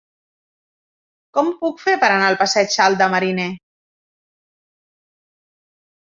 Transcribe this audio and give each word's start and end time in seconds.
Com 1.37 1.49
ho 1.49 1.57
puc 1.57 1.83
fer 1.83 1.93
per 2.03 2.07
anar 2.13 2.29
al 2.29 2.37
passatge 2.39 2.81
Alt 2.85 2.97
de 3.01 3.09
Mariner? 3.15 3.45